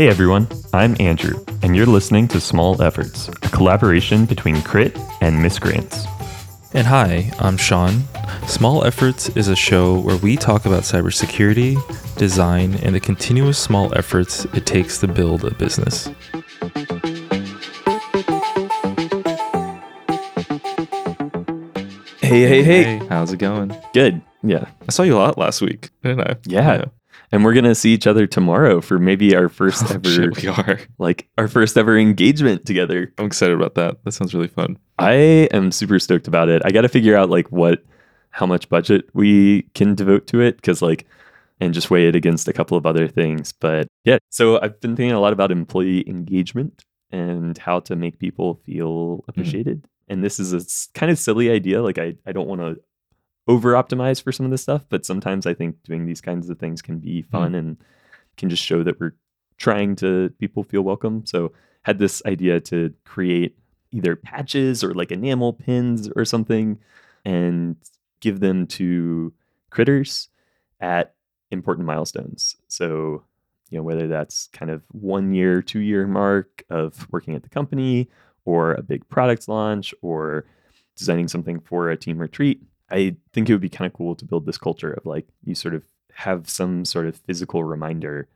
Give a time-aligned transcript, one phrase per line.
[0.00, 5.42] Hey everyone, I'm Andrew, and you're listening to Small Efforts, a collaboration between Krit and
[5.42, 6.06] Miscreants.
[6.72, 8.04] And hi, I'm Sean.
[8.46, 11.76] Small Efforts is a show where we talk about cybersecurity,
[12.16, 16.06] design, and the continuous small efforts it takes to build a business.
[22.22, 23.06] Hey, hey, hey.
[23.10, 23.76] How's it going?
[23.92, 24.22] Good.
[24.42, 24.64] Yeah.
[24.88, 26.36] I saw you a lot last week, didn't I?
[26.46, 26.86] Yeah.
[27.32, 30.42] And we're going to see each other tomorrow for maybe our first Oh, ever shit,
[30.42, 30.80] we are.
[30.98, 33.12] like our first ever engagement together.
[33.18, 34.02] I'm excited about that.
[34.04, 34.78] That sounds really fun.
[34.98, 36.62] I am super stoked about it.
[36.64, 37.84] I got to figure out like what
[38.30, 41.06] how much budget we can devote to it cuz like
[41.60, 43.52] and just weigh it against a couple of other things.
[43.52, 48.18] But yeah, so I've been thinking a lot about employee engagement and how to make
[48.18, 49.28] people feel mm.
[49.28, 49.84] appreciated.
[50.08, 51.82] And this is a kind of silly idea.
[51.82, 52.80] Like I I don't want to
[53.50, 56.58] over optimize for some of this stuff, but sometimes I think doing these kinds of
[56.60, 57.30] things can be hmm.
[57.30, 57.76] fun and
[58.36, 59.16] can just show that we're
[59.58, 61.26] trying to people feel welcome.
[61.26, 61.52] So
[61.82, 63.58] had this idea to create
[63.90, 66.78] either patches or like enamel pins or something
[67.24, 67.76] and
[68.20, 69.32] give them to
[69.70, 70.28] critters
[70.80, 71.14] at
[71.50, 72.54] important milestones.
[72.68, 73.24] So,
[73.70, 77.48] you know, whether that's kind of one year, two year mark of working at the
[77.48, 78.08] company
[78.44, 80.46] or a big product launch or
[80.96, 84.24] designing something for a team retreat, I think it would be kind of cool to
[84.24, 88.28] build this culture of like you sort of have some sort of physical reminder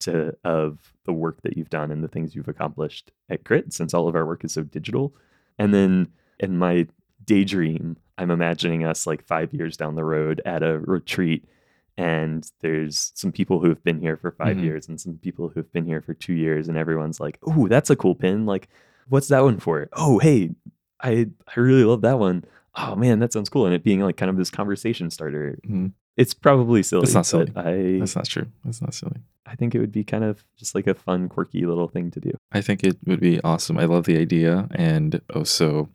[0.00, 3.92] to of the work that you've done and the things you've accomplished at Krit since
[3.94, 5.12] all of our work is so digital.
[5.58, 6.86] And then in my
[7.26, 11.44] daydream, I'm imagining us like five years down the road at a retreat
[11.96, 14.62] and there's some people who have been here for 5 Mhm.
[14.62, 17.68] years and some people who have been here for two years and everyone's like oh
[17.68, 18.68] that's a cool pin like
[19.08, 20.50] what's that one for oh hey
[21.02, 22.44] i i really love that one.
[22.76, 25.92] Oh man that sounds cool and it being like kind of this conversation starter Mhm.
[26.16, 27.50] it's probably silly It's not silly.
[27.56, 28.46] i That's not true.
[28.64, 29.16] That's not silly.
[29.46, 32.20] i think it would be kind of just like a fun quirky little thing to
[32.20, 33.78] do I think it would be awesome.
[33.78, 34.68] I love the idea.
[34.72, 35.88] And also,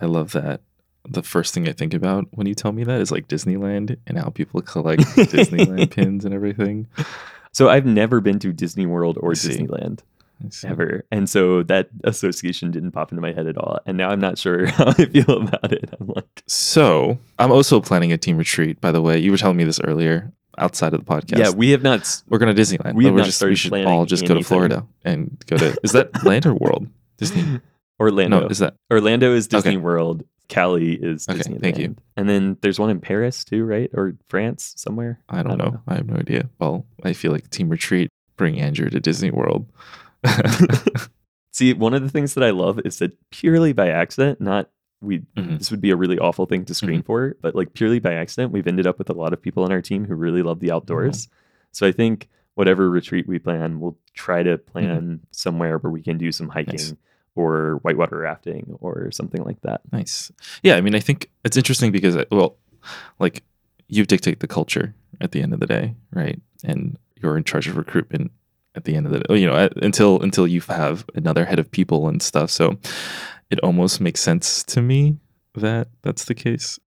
[0.00, 0.60] I love that
[1.08, 4.18] the first thing I think about when you tell me that is like Disneyland and
[4.18, 5.02] how people collect
[5.34, 6.88] Disneyland pins and everything.
[7.52, 10.00] so i've never been to disney world or disneyland.
[10.64, 14.20] Ever and so that association didn't pop into my head at all and now i'm
[14.20, 18.36] not sure how i feel about it i'm like So, I'm also planning a team
[18.36, 19.18] retreat, by the way.
[19.18, 21.38] You were telling me this earlier outside of the podcast.
[21.38, 22.94] yeah we have not we're going to Disneyland.
[22.94, 24.42] we have we're not just, started we should planning all just go to.
[24.42, 25.76] Florida and go to.
[25.82, 26.86] Is that land or world?
[27.18, 27.60] Disney?
[28.00, 29.76] orlando No, is that orlando is disney Okay.
[29.76, 31.94] world cali is Okay, disneyland thank you.
[32.16, 35.80] and then there's one in paris too right or france somewhere I don't, know.
[35.86, 36.48] I have no idea.
[36.58, 38.08] Well, I feel like team retreat.
[38.36, 39.66] Bring Andrew to Disney World.
[41.52, 44.70] See, one of the things that I love is that purely by accident, not
[45.02, 45.58] we Mhm.
[45.58, 48.52] this would be a really awful thing to screen for, but like purely by accident,
[48.52, 50.70] we've ended up with a lot of people on our team who really love the
[50.70, 51.26] outdoors.
[51.72, 56.18] So I think whatever retreat we plan, we'll try to plan somewhere where we can
[56.18, 56.94] do some hiking Nice.
[57.34, 59.80] or whitewater rafting or something like that.
[59.90, 60.30] Nice.
[60.62, 62.58] Yeah, I mean, I think it's interesting because, uh, well,
[63.18, 63.42] like
[63.88, 66.38] you dictate the culture at the end of the day, right?
[66.62, 68.32] And you're in charge of recruitment
[68.74, 71.70] at the end of the day, you know, until until you have another head of
[71.70, 72.50] people and stuff.
[72.50, 72.78] So
[73.50, 75.16] it almost makes sense to me
[75.54, 76.78] that that's the case.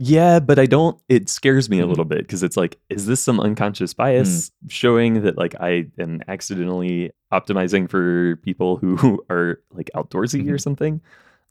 [0.00, 0.96] Yeah, but I don't.
[1.08, 1.88] It scares me a Mhm.
[1.88, 6.20] little bit because it's like, is this some unconscious bias showing that like I am
[6.28, 10.60] accidentally optimizing for people who are like outdoorsy or Mhm.
[10.60, 11.00] something?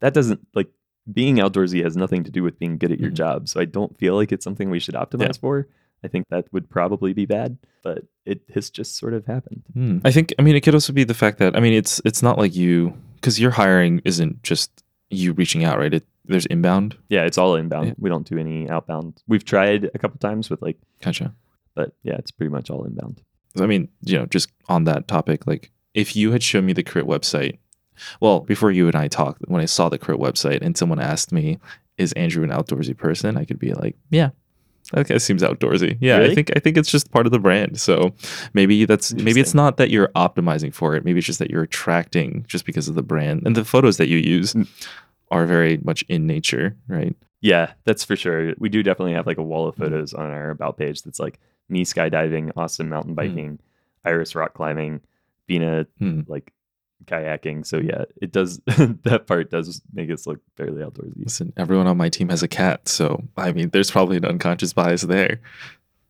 [0.00, 0.68] That doesn't like
[1.12, 3.14] being outdoorsy has nothing to do with being good at your Mhm.
[3.16, 3.48] job.
[3.48, 5.66] So I don't feel like it's something we should optimize for.
[6.04, 9.62] I think that would probably be bad, but it has just sort of happened.
[9.72, 9.98] Hmm.
[10.04, 12.22] I think I mean it could also be the fact that I mean it's it's
[12.22, 15.94] not like you because your hiring isn't just you reaching out, right?
[15.94, 16.96] It, there's inbound.
[17.08, 17.88] Yeah, it's all inbound.
[17.88, 17.94] Yeah.
[17.98, 19.22] We don't do any outbound.
[19.26, 21.34] We've tried a couple times with like, Gotcha.
[21.74, 23.22] but yeah, it's pretty much all inbound.
[23.58, 26.84] I mean, you know, just on that topic, like if you had shown me the
[26.84, 27.58] Krit website,
[28.20, 31.32] well, before you and I talked, when I saw the Krit website and someone asked
[31.32, 31.58] me,
[31.96, 34.30] "Is Andrew an outdoorsy person?" I could be like, "Yeah."
[34.96, 35.98] Okay, it seems outdoorsy.
[36.00, 37.78] Yeah, I think I think it's just part of the brand.
[37.78, 38.14] So
[38.54, 41.04] maybe that's maybe it's not that you're optimizing for it.
[41.04, 44.08] Maybe it's just that you're attracting just because of the brand and the photos that
[44.08, 44.66] you use Mm.
[45.30, 47.14] are very much in nature, right?
[47.42, 48.54] Yeah, that's for sure.
[48.58, 49.78] We do definitely have like a wall of Mhm.
[49.78, 53.58] photos on our about page that's like me skydiving, Austin mountain biking,
[54.06, 55.00] Iris rock climbing,
[55.46, 56.22] Bina Hmm.
[56.26, 56.52] like
[57.06, 57.66] kayaking.
[57.66, 61.12] So yeah, it does that part does make us look fairly outdoorsy.
[61.24, 64.72] Listen, everyone on my team has a cat, so I mean, there's probably an unconscious
[64.72, 65.40] bias there.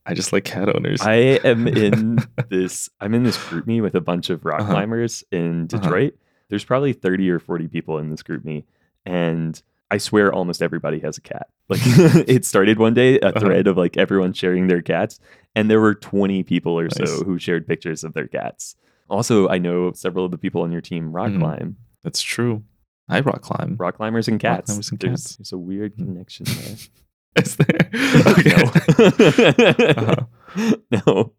[0.06, 1.02] I just like cat owners.
[1.02, 1.14] I
[1.44, 2.19] am in
[2.49, 4.73] this I'm in this GroupMe with a bunch of rock Uh-huh.
[4.73, 5.79] climbers in Uh-huh.
[5.82, 6.14] Detroit.
[6.49, 8.64] There's probably 30 or 40 people in this GroupMe
[9.05, 11.49] and I swear almost everybody has a cat.
[11.70, 13.40] Like it started one day, a Uh-huh.
[13.40, 15.20] thread of like everyone sharing their cats,
[15.55, 18.75] and there were 20 people or so who shared pictures of their cats.
[19.08, 21.40] Also, I know several of the people on your team rock Mhm.
[21.40, 21.76] climb.
[22.05, 22.62] That's true.
[23.08, 23.76] I rock climb.
[23.78, 24.66] Rock climbers and cats.
[24.66, 25.37] climbers and there's, cats.
[25.37, 26.06] there's a weird Mm.
[26.06, 26.44] connection
[27.34, 27.43] there.
[27.43, 27.90] Is there?
[28.26, 28.55] Okay.
[30.49, 30.76] Uh-huh.
[30.90, 31.32] no.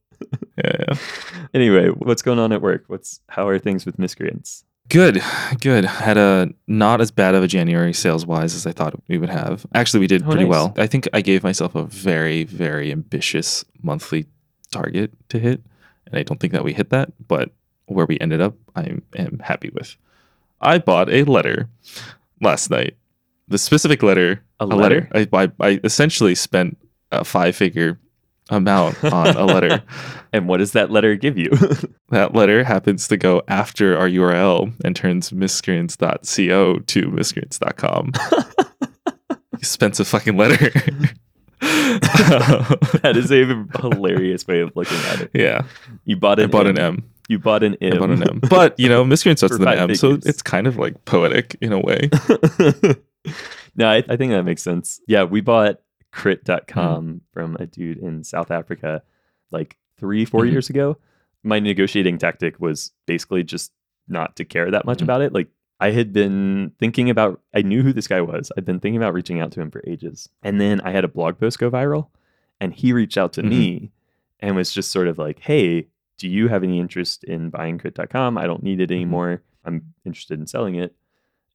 [0.57, 0.93] Yeah, yeah.
[1.53, 2.83] Anyway, what's going on at work?
[2.87, 4.65] What's how are things with miscreants?
[4.89, 5.21] Good,
[5.61, 5.85] good.
[5.85, 9.29] Had a not as bad of a January sales wise as I thought we would
[9.29, 9.65] have.
[9.73, 10.49] Actually, we did Oh, pretty nice.
[10.49, 10.73] well.
[10.77, 14.25] I think I gave myself a very, very ambitious monthly
[14.71, 15.61] target to hit,
[16.07, 17.11] and I don't think that we hit that.
[17.27, 17.51] But
[17.89, 19.95] where we ended up, I am happy with.
[20.61, 21.67] I bought a letter
[22.41, 22.95] last night.
[23.47, 25.09] The specific letter, A a letter.
[25.13, 26.77] I, I, I essentially spent
[27.11, 27.99] a five figure
[28.49, 29.83] amount on a letter.
[30.31, 31.49] And what does that letter give you?
[32.09, 38.11] That letter happens to go after our URL and turns miscreants.co to miscreants.com.
[39.53, 40.69] Expensive fucking letter.
[41.59, 43.45] that is a
[43.79, 45.31] hilarious way of looking at it.
[45.33, 45.63] yeah,
[46.05, 46.77] You bought I bought M.
[46.77, 47.03] an M.
[47.29, 47.93] You bought an M.
[47.93, 48.39] I bought an M.
[48.49, 51.71] But, you know, miscreants starts with an M, so it's kind of like poetic in
[51.71, 52.09] a way.
[53.75, 54.99] no, I, I think that makes sense.
[55.07, 55.79] Yeah, we bought
[56.13, 57.17] krit.com Mm-hmm.
[57.31, 59.03] from a dude in South Africa
[59.51, 60.51] like three, 4 Mhm.
[60.51, 60.97] years ago.
[61.43, 63.71] My negotiating tactic was basically just
[64.07, 65.03] not to care that much Mhm.
[65.03, 65.33] about it.
[65.33, 65.47] Like
[65.79, 68.51] I had been thinking about, I knew who this guy was.
[68.57, 70.27] I'd been thinking about reaching out to him for ages.
[70.43, 72.07] And then I had a blog post go viral
[72.59, 73.49] and he reached out to Mhm.
[73.49, 73.91] me
[74.39, 75.87] and was just sort of like, hey,
[76.19, 78.37] do you have any interest in buying krit.com?
[78.37, 78.95] I don't need it Mhm.
[78.95, 79.41] anymore.
[79.65, 80.93] I'm interested in selling it.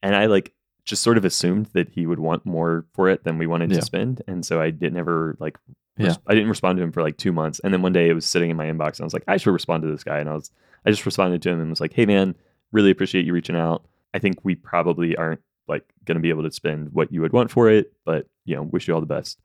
[0.02, 0.52] And I like
[0.84, 3.76] just sort of assumed that he would want more for it than we wanted Yeah.
[3.78, 4.22] to spend.
[4.26, 5.58] And so I didn't ever like,
[5.96, 6.16] Yeah.
[6.26, 7.61] I didn't respond to him for like two months.
[7.61, 9.37] And then one day it was sitting in my inbox and I was like, I
[9.37, 10.19] should respond to this guy.
[10.19, 10.50] And I was,
[10.84, 12.34] I just responded to him and was like, hey man,
[12.72, 13.87] really appreciate you reaching out.
[14.12, 17.32] I think we probably aren't like going to be able to spend what you would
[17.32, 19.38] want for it, but you know, wish you all the best.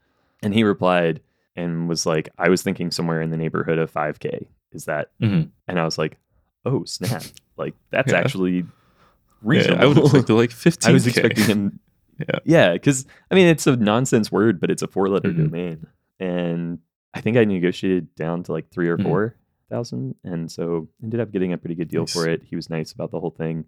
[0.44, 1.22] And he replied
[1.56, 4.48] and was like, I was thinking somewhere in the neighborhood of 5K.
[4.72, 5.12] Is that?
[5.22, 5.50] Mhm.
[5.68, 6.18] And I was like,
[6.66, 7.24] oh snap!
[7.58, 8.20] Like that's Yeah.
[8.20, 8.64] actually Yeah,
[9.42, 9.82] reasonable.
[9.84, 10.90] I would expect like 15.
[10.90, 11.80] I was expecting him.
[12.20, 12.40] Yeah.
[12.44, 15.38] yeah, because I mean it's a nonsense word, but it's a four-letter Mhm.
[15.38, 15.88] domain,
[16.20, 16.80] and
[17.14, 19.04] I think I negotiated down to like three or Mhm.
[19.04, 19.36] four
[19.70, 22.12] thousand, and so ended up getting a pretty good deal Nice.
[22.14, 22.44] for it.
[22.44, 23.64] He was nice about the whole thing,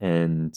[0.00, 0.54] and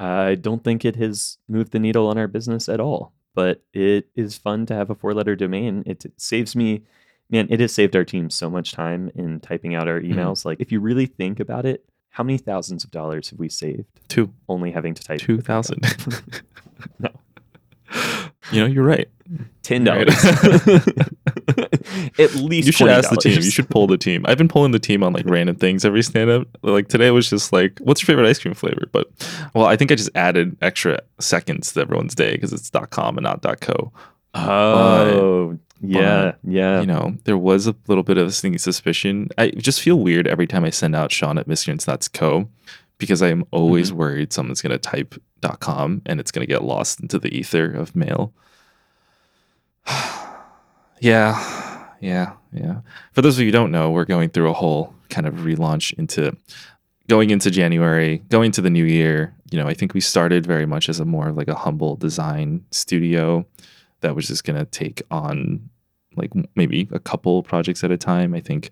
[0.00, 3.12] I don't think it has moved the needle on our business at all.
[3.32, 5.84] But it is fun to have a four-letter domain.
[5.86, 6.82] It saves me.
[7.30, 10.14] Man, it has saved our team so much time in typing out our Mhm.
[10.14, 10.44] emails.
[10.44, 13.84] Like, if you really think about it, how many thousands of dollars have we saved
[14.08, 14.32] Two.
[14.48, 15.80] only having to type 2,000.
[16.98, 17.08] no,
[18.52, 19.08] You know, you're right.
[19.62, 20.08] ten Right.
[20.08, 20.86] dollars.
[22.18, 23.34] At least you should ask the team.
[23.34, 24.24] You should poll the team.
[24.26, 26.48] I've been pulling the team on like random things every stand up.
[26.62, 28.88] Like today was just like, what's your favorite ice cream flavor?
[28.90, 29.06] But
[29.54, 33.24] well, I think I just added extra seconds to everyone's day because it's .com and
[33.24, 33.92] not .co.
[34.34, 36.80] Oh, yeah, yeah.
[36.80, 39.28] You know, there was a little bit of a sneaky suspicion.
[39.38, 42.48] I just feel weird every time I send out Sean at Miscreants That's Co.
[42.98, 43.98] because I am always Mm-hmm.
[43.98, 45.14] worried someone's going to type
[45.60, 48.32] .com and it's going to get lost into the ether of mail.
[51.00, 52.80] yeah, yeah, yeah.
[53.12, 55.92] For those of you who don't know, we're going through a whole kind of relaunch
[55.98, 56.36] into
[57.08, 59.34] going into January, going to the new year.
[59.50, 61.96] You know, I think we started very much as a more of like a humble
[61.96, 63.44] design studio
[64.00, 65.68] that was just going to take on
[66.16, 68.34] like maybe a couple projects at a time.
[68.34, 68.70] I think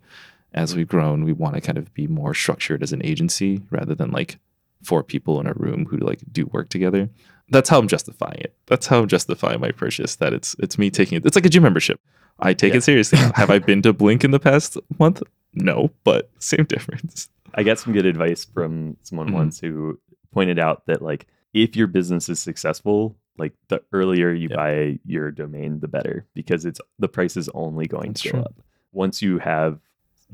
[0.54, 3.94] as we've grown, we want to kind of be more structured as an agency rather
[3.94, 4.38] than like
[4.82, 7.08] four people in a room who like do work together.
[7.50, 8.54] That's how I'm justifying it.
[8.66, 10.16] That's how I'm justifying my purchase.
[10.16, 11.26] That it's it's me taking it.
[11.26, 12.00] It's like a gym membership.
[12.40, 12.78] I take Yeah.
[12.78, 13.18] it seriously.
[13.34, 15.22] Have I been to Blink in the past month?
[15.54, 17.28] No, but same difference.
[17.54, 19.34] I got some good advice from someone Mhm.
[19.34, 19.98] once who
[20.32, 24.56] pointed out that like if your business is successful, like the earlier you Yeah.
[24.56, 28.40] buy your domain, the better because it's the price is only going That's to true.
[28.40, 28.54] go up.
[28.92, 29.80] Once you have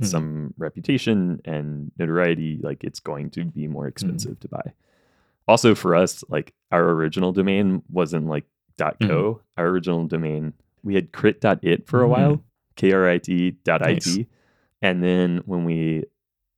[0.00, 0.06] Mhm.
[0.06, 3.88] some reputation and notoriety, like it's going to be more Mm-hmm.
[3.88, 4.72] expensive to buy.
[5.46, 8.44] Also for us, like our original domain wasn't like
[8.78, 8.86] .co.
[8.98, 9.40] Mm-hmm.
[9.56, 12.10] Our original domain, we had krit.it for a Mhm.
[12.10, 12.44] while,
[12.76, 14.16] K-R-I-T dot Nice.
[14.16, 14.26] IT.
[14.82, 16.04] And then when we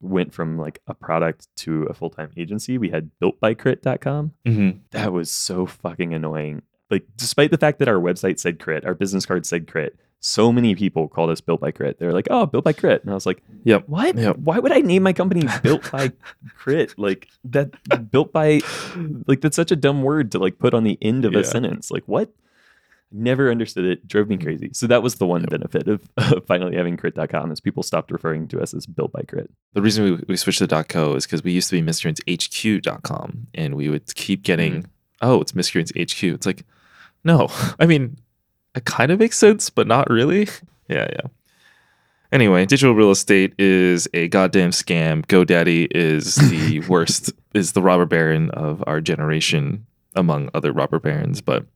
[0.06, 4.32] went from like a product to a full-time agency, we had builtbykrit.com.
[4.46, 4.78] Mhm.
[4.90, 6.62] That was so fucking annoying.
[6.90, 10.52] Like, despite the fact that our website said krit, our business card said krit, so
[10.52, 11.98] many people called us built by krit.
[11.98, 13.02] They're like, oh, built by krit.
[13.02, 13.84] And I was like, Yep.
[13.88, 14.16] what?
[14.16, 14.38] Yep.
[14.38, 16.12] Why would I name my company built by
[16.58, 16.94] krit?
[16.96, 18.60] Like that built by
[19.26, 21.40] like that's such a dumb word to like put on the end of Yeah.
[21.40, 21.90] a sentence.
[21.90, 22.30] Like what?
[23.18, 24.06] Never understood it.
[24.06, 24.42] Drove me mm.
[24.42, 24.70] crazy.
[24.74, 25.50] So that was the one Yep.
[25.50, 29.22] benefit of, of finally having krit.com is people stopped referring to us as built by
[29.22, 29.48] krit.
[29.72, 33.74] The reason we, we switched to .co is because we used to be miscreantshq.com and
[33.74, 34.86] we would keep getting, mm.
[35.22, 36.22] oh, it's miscreants HQ.
[36.22, 36.64] It's like,
[37.24, 37.48] no,
[37.80, 38.18] I mean,
[38.74, 40.48] it kind of makes sense, but not really.
[40.88, 41.26] Yeah, yeah.
[42.30, 45.26] Anyway, digital real estate is a goddamn scam.
[45.26, 51.40] GoDaddy is the worst, is the robber baron of our generation, among other robber barons.
[51.40, 51.66] But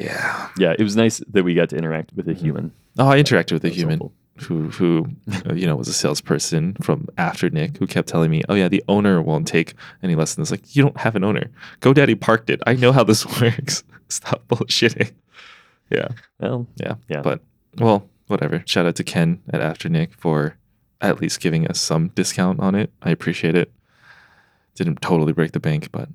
[0.00, 0.48] yeah.
[0.58, 2.72] Yeah, it was nice that we got to interact with a human.
[2.98, 4.12] Oh, I interacted with a human helpful.
[4.46, 5.06] who, who
[5.48, 8.82] uh, you know, was a salesperson from Afternic who kept telling me, oh, yeah, the
[8.88, 10.50] owner won't take any less than this.
[10.50, 11.50] Like, you don't have an owner.
[11.80, 12.60] GoDaddy parked it.
[12.66, 13.84] I know how this works.
[14.08, 15.12] Stop bullshitting.
[15.90, 16.08] Yeah.
[16.38, 16.94] Well, Yeah.
[17.08, 17.22] Yeah.
[17.22, 17.40] But
[17.78, 18.62] well, whatever.
[18.66, 20.56] Shout out to Ken at Afternic for
[21.00, 22.90] at least giving us some discount on it.
[23.02, 23.72] I appreciate it.
[24.74, 26.08] Didn't totally break the bank, but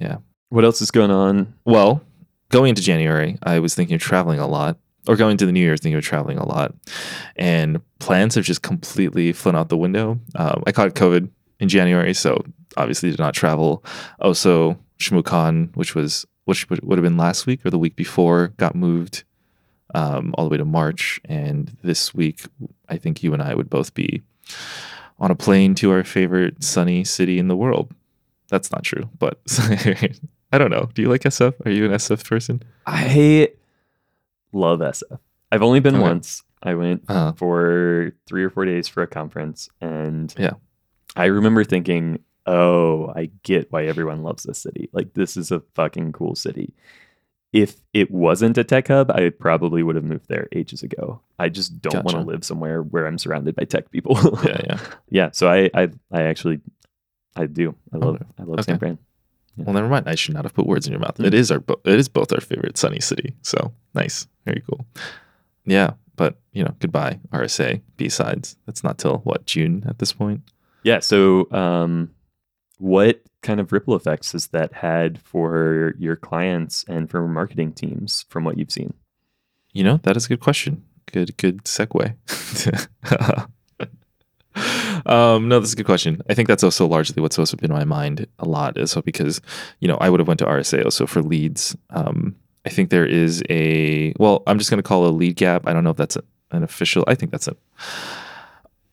[0.00, 0.18] yeah.
[0.48, 1.54] what else is going on?
[1.64, 2.02] Well,
[2.50, 4.78] going into January, I was thinking of traveling a lot.
[5.08, 6.74] Or going to the New Year's, thinking of traveling a lot,
[7.34, 10.20] and plans have just completely flown out the window.
[10.34, 12.44] Um, I caught COVID in January, so
[12.76, 13.82] obviously did not travel.
[14.20, 18.48] Also, ShmooCon, which was which would would have been last week or the week before,
[18.58, 19.24] got moved
[19.94, 21.18] um, all the way to March.
[21.24, 22.42] And this week,
[22.88, 24.22] I think you and I would both be
[25.18, 27.92] on a plane to our favorite sunny city in the world.
[28.48, 29.40] That's not true, but
[30.52, 30.88] I don't know.
[30.94, 31.54] Do you like SF?
[31.64, 32.62] Are you an SF person?
[32.86, 33.50] I
[34.52, 35.18] love SF.
[35.52, 36.02] I've only been Okay.
[36.02, 36.42] once.
[36.62, 40.54] I went Uh, for three or four days for a conference, and Yeah.
[41.16, 44.88] I remember thinking, "Oh, I get why everyone loves this city.
[44.92, 46.74] Like, this is a fucking cool city."
[47.52, 51.20] If it wasn't a tech hub, I probably would have moved there ages ago.
[51.38, 54.16] I just don't want to live somewhere where I'm surrounded by tech people.
[54.44, 54.78] yeah, yeah.
[55.08, 55.30] yeah.
[55.32, 56.60] So I, I, I actually,
[57.34, 57.74] I do.
[57.92, 58.24] I love, Okay.
[58.38, 58.96] I love San Okay.
[59.56, 60.08] Well, never mind.
[60.08, 61.18] I should not have put words in your mouth.
[61.18, 61.26] Mm.
[61.26, 63.34] It is our, it is both our favorite sunny city.
[63.42, 64.86] So nice, very cool.
[65.64, 68.56] Yeah, but you know, goodbye RSA BSides.
[68.66, 70.42] That's not till what June at this point.
[70.82, 71.00] Yeah.
[71.00, 72.10] So, um,
[72.78, 78.24] what kind of ripple effects has that had for your clients and for marketing teams
[78.28, 78.94] from what you've seen?
[79.72, 80.84] You know, that is a good question.
[81.12, 82.16] Good, good segue.
[85.06, 86.20] um, no, that's a good question.
[86.28, 88.76] I think that's also largely what's also been in my mind a lot.
[88.88, 89.40] So because
[89.80, 91.76] you know I would have went to RSA also for leads.
[91.90, 95.66] Um, I think there is a well, I'm just going to call a lead gap.
[95.66, 97.04] I don't know if that's a, an official.
[97.06, 97.56] I think that's a.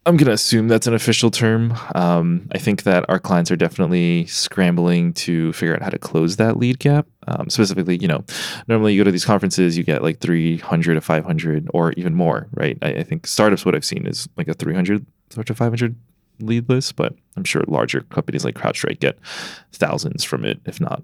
[0.06, 1.78] I'm going to assume that's an official term.
[1.94, 6.38] Um, I think that our clients are definitely scrambling to figure out how to close
[6.38, 7.08] that lead gap.
[7.28, 8.24] Um, specifically, you know,
[8.70, 12.48] normally you go to these conferences, you get like 300 to 500 or even more,
[12.54, 12.78] right?
[12.82, 15.96] I, I think startups, what I've seen is like a 300 to 500
[16.40, 19.18] lead list, but I'm sure larger companies like CrowdStrike get
[19.72, 21.04] thousands from it, if not.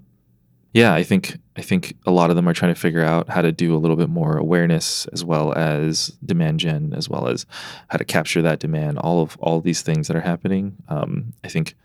[0.72, 3.42] Yeah, I think I think a lot of them are trying to figure out how
[3.42, 7.46] to do a little bit more awareness as well as demand gen, as well as
[7.90, 8.98] how to capture that demand.
[8.98, 10.74] All of all of these things that are happening.
[10.88, 11.76] Um, I think,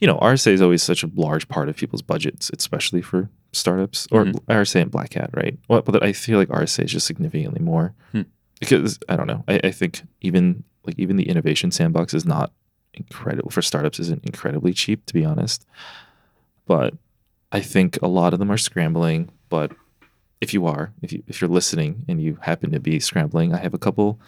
[0.00, 4.08] you know, RSA is always such a large part of people's budgets, especially for startups
[4.10, 4.40] or Mhm.
[4.48, 5.56] RSA and Black Hat, right?
[5.68, 8.22] Well, but I feel like RSA is just significantly more Hmm.
[8.60, 9.44] Because I don't know.
[9.48, 12.52] I, I think even like even the innovation sandbox is not
[12.94, 13.98] incredible for startups.
[13.98, 15.66] Isn't incredibly cheap to be honest,
[16.66, 16.94] but
[17.52, 19.30] I think a lot of them are scrambling.
[19.48, 19.72] But
[20.40, 23.58] if you are, if you if you're listening and you happen to be scrambling, I
[23.58, 24.20] have a couple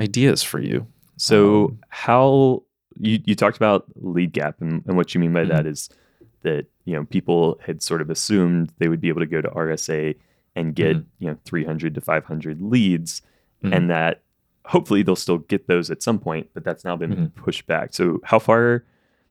[0.00, 0.86] ideas for you.
[1.16, 2.62] So, Um, how
[2.98, 5.88] you, you talked about lead gap, and, and what you mean by that is
[6.42, 9.48] that you know people had sort of assumed they would be able to go to
[9.48, 10.16] RSA
[10.56, 11.04] and get Mhm.
[11.20, 13.22] you know 300 to 500 leads,
[13.62, 13.76] Mhm.
[13.76, 14.22] and that
[14.66, 17.34] hopefully they'll still get those at some point, but that's now been Mhm.
[17.34, 17.92] pushed back.
[17.92, 18.84] So, how far,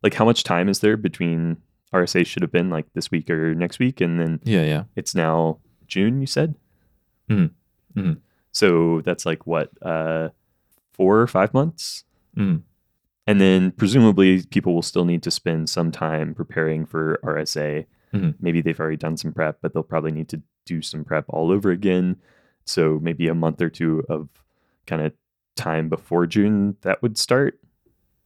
[0.03, 1.57] like, how much time is there between
[1.93, 4.83] RSA should have been like this week or next week, and then Yeah, yeah.
[4.95, 6.21] it's now June?
[6.21, 6.55] You said.
[7.29, 7.51] Mhm.
[7.95, 8.17] Mhm.
[8.51, 10.29] So that's like what, uh,
[10.93, 12.03] four or five months.
[12.35, 12.61] Mm.
[13.27, 17.85] And then presumably people will still need to spend some time preparing for RSA.
[18.13, 18.35] Mhm.
[18.41, 21.51] Maybe they've already done some prep, but they'll probably need to do some prep all
[21.51, 22.17] over again.
[22.65, 24.29] So maybe a month or two of
[24.87, 25.13] kind of
[25.55, 27.59] time before June that would start.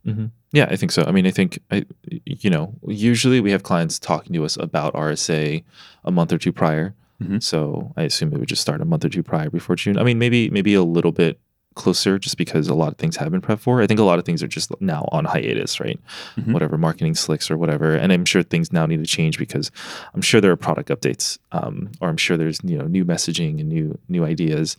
[0.04, 1.04] hmm Yeah, I think so.
[1.04, 1.86] I mean, I think I,
[2.26, 5.64] you know, usually we have clients talking to us about RSA
[6.04, 6.94] a month or two prior.
[7.22, 7.42] Mhm.
[7.42, 9.98] So I assume it would just start a month or two prior before June.
[9.98, 11.40] I mean, maybe maybe a little bit
[11.76, 13.82] closer, just because a lot of things have been prepped for.
[13.82, 16.00] I think a lot of things are just now on hiatus, right?
[16.38, 16.54] Mhm.
[16.54, 19.72] Whatever marketing slicks or whatever, and I'm sure things now need to change because
[20.14, 23.60] I'm sure there are product updates, um, or I'm sure there's you know new messaging
[23.60, 24.78] and new new ideas.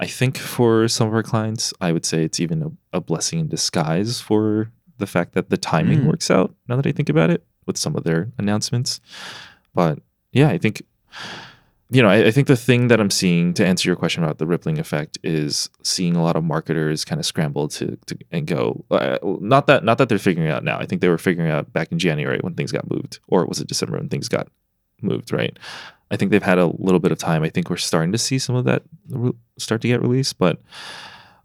[0.00, 3.40] I think for some of our clients, I would say it's even a, a blessing
[3.40, 6.06] in disguise for the fact that the timing Mm.
[6.06, 6.54] works out.
[6.68, 9.00] Now that I think about it, with some of their announcements,
[9.74, 9.98] but
[10.32, 10.82] yeah, I think
[11.90, 14.38] you know, I, I think the thing that I'm seeing to answer your question about
[14.38, 18.46] the rippling effect is seeing a lot of marketers kind of scramble to, to and
[18.46, 18.84] go.
[18.90, 20.78] Uh, not that not that they're figuring out now.
[20.78, 23.60] I think they were figuring out back in January when things got moved, or was
[23.60, 24.48] it December when things got
[25.00, 25.32] moved?
[25.32, 25.58] Right.
[26.10, 27.42] I think they've had a little bit of time.
[27.42, 30.60] I think we're starting to see some of that re- start to get released, but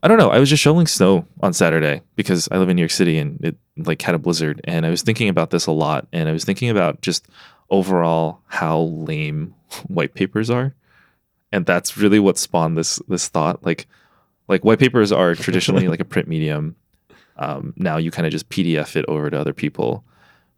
[0.02, 0.30] I don't know.
[0.30, 3.40] I was just shoveling snow on Saturday because I live in New York City and
[3.44, 4.60] it like had a blizzard.
[4.66, 6.08] And I was thinking about this a lot.
[6.12, 7.26] And I was thinking about just
[7.74, 9.56] overall how lame
[9.88, 10.76] white papers are.
[11.52, 13.66] And that's really what spawned this this thought.
[13.66, 13.88] Like
[14.48, 16.76] like white papers are traditionally like a print medium.
[17.36, 20.06] Um, now you kind of just PDF it over to other people.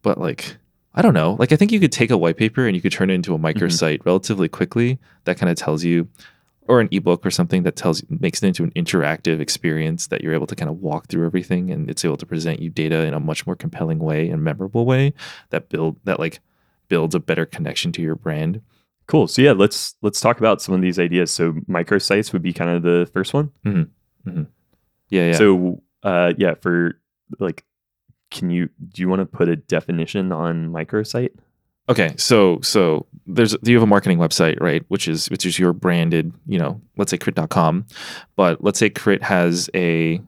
[0.01, 0.57] But like
[0.93, 1.37] I don't know.
[1.39, 3.33] Like I think you could take a white paper and you could turn it into
[3.33, 4.09] a microsite mm-hmm.
[4.09, 4.99] relatively quickly.
[5.23, 6.07] That kind of tells you
[6.67, 10.33] or an ebook or something that tells makes it into an interactive experience that you're
[10.33, 13.13] able to kind of walk through everything and it's able to present you data in
[13.13, 15.13] a much more compelling way and memorable way
[15.51, 16.39] that build that like
[16.87, 18.61] builds a better connection to your brand.
[19.07, 19.27] Cool.
[19.27, 21.31] So yeah, let's let's talk about some of these ideas.
[21.31, 23.51] So microsites would be kind of the first one.
[23.65, 24.29] Mm-hmm.
[24.29, 24.43] Mm-hmm.
[25.09, 25.37] Yeah, yeah.
[25.37, 26.99] So uh, yeah, for
[27.39, 27.63] like,
[28.31, 31.31] can you do you want to put a definition on microsite?
[31.87, 34.83] Okay, so so there's you have a marketing website, right?
[34.87, 37.85] Which is which is your branded, you know, let's say krit.com.
[38.35, 40.19] But let's say krit has a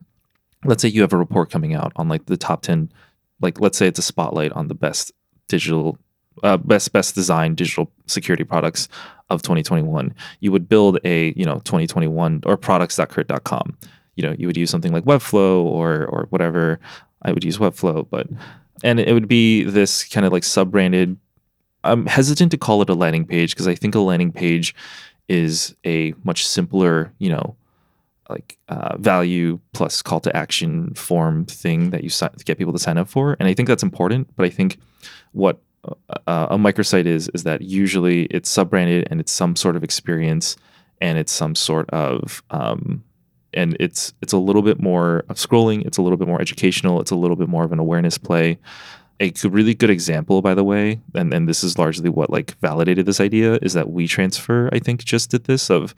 [0.64, 2.92] let's say you have a report coming out on like the top 10
[3.40, 5.12] like let's say it's a spotlight on the best
[5.48, 5.98] digital
[6.42, 8.88] uh, best best design digital security products
[9.30, 13.76] of 2021 you would build a you know 2021 or products.krit.com
[14.16, 16.80] you know you would use something like webflow or or whatever.
[17.22, 18.28] I would use webflow but
[18.82, 21.16] and it would be this kind of like sub branded
[21.84, 24.74] i'm hesitant to call it a landing page because i think a landing page
[25.28, 27.56] is a much simpler you know
[28.28, 32.78] like uh, value plus call to action form thing that you si- get people to
[32.78, 34.78] sign up for and i think that's important but i think
[35.32, 35.60] what
[36.26, 39.84] uh, a microsite is is that usually it's sub branded and it's some sort of
[39.84, 40.56] experience
[41.00, 43.04] and it's some sort of um,
[43.54, 47.00] and it's it's a little bit more of scrolling it's a little bit more educational
[47.00, 48.58] it's a little bit more of an awareness play.
[49.20, 53.04] A really good example by the way and, and this is largely what like validated
[53.04, 55.92] this idea is that WeTransfer i think just did this of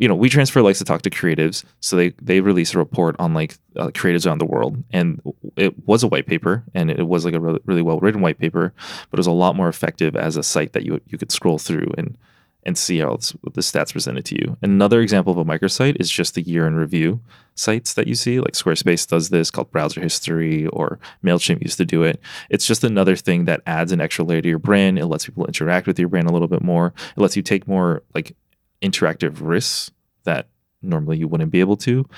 [0.00, 3.34] you know, WeTransfer likes to talk to creatives, so they they released a report on
[3.34, 5.20] like uh, creatives around the world, and
[5.56, 8.38] it was a white paper, and it was like a really, really well written white
[8.38, 8.72] paper,
[9.10, 11.58] but it was a lot more effective as a site that you you could scroll
[11.58, 12.16] through and
[12.64, 14.56] and see how the stats presented to you.
[14.62, 17.20] Another example of a microsite is just the year in review
[17.54, 21.84] sites that you see, like Squarespace does this called Browser History, or Mailchimp used to
[21.84, 22.20] do it.
[22.48, 24.98] It's just another thing that adds an extra layer to your brand.
[24.98, 26.94] It lets people interact with your brand a little bit more.
[27.16, 28.34] It lets you take more like
[28.82, 29.90] interactive risks
[30.24, 30.48] that
[30.82, 32.08] normally you wouldn't be able to.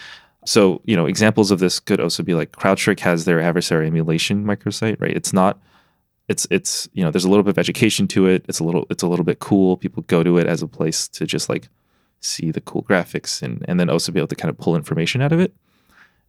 [0.45, 4.45] So, you know, examples of this could also be like CrowdStrike has their adversary emulation
[4.45, 5.17] microsite, right?
[5.17, 5.61] It's not
[6.29, 8.45] it's it's you know, there's a little bit of education to it.
[8.49, 9.77] It's a little it's a little bit cool.
[9.77, 11.69] People go to it as a place to just like
[12.21, 15.21] see the cool graphics and and then also be able to kind of pull information
[15.21, 15.55] out of it.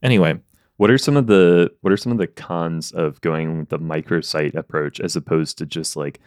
[0.01, 0.39] Anyway,
[0.77, 4.55] what are some of the what are some of the cons of going the microsite
[4.55, 6.19] approach as opposed to just like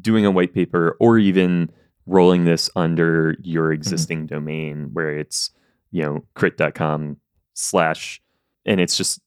[0.00, 1.70] doing a white paper or even
[2.06, 3.74] rolling this under your mm-hmm.
[3.74, 4.34] existing mm-hmm.
[4.34, 5.50] domain where it's
[5.90, 7.16] you know krit.com
[7.54, 8.20] slash
[8.64, 9.20] and it's just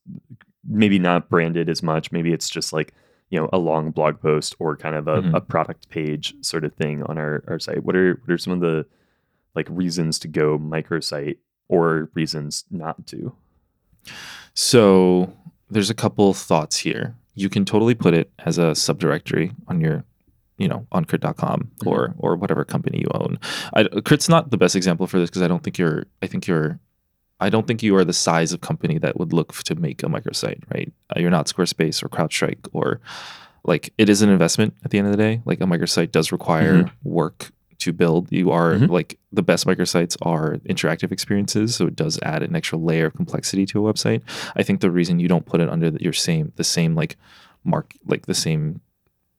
[0.67, 2.93] maybe not branded as much maybe it's just like
[3.29, 5.35] you know a long blog post or kind of a, mm-hmm.
[5.35, 8.53] a product page sort of thing on our, our site what are what are some
[8.53, 8.85] of the
[9.55, 11.37] like reasons to go microsite
[11.69, 13.33] or reasons not to
[14.53, 15.31] so
[15.69, 20.03] there's a couple thoughts here you can totally put it as a subdirectory on your
[20.57, 21.87] you know on krit.com mm-hmm.
[21.87, 23.39] or or whatever company you own
[23.73, 26.47] I, krit's not the best example for this because i don't think you're i think
[26.47, 26.79] you're
[27.39, 30.07] i don't think you are the size of company that would look to make a
[30.07, 32.99] microsite right uh, you're not squarespace or crowdstrike or
[33.63, 36.31] like it is an investment at the end of the day like a microsite does
[36.31, 37.09] require mm-hmm.
[37.09, 38.91] work to build you are mm-hmm.
[38.91, 43.13] like the best microsites are interactive experiences so it does add an extra layer of
[43.13, 44.21] complexity to a website
[44.55, 47.17] i think the reason you don't put it under your same the same like
[47.65, 48.79] mark like the same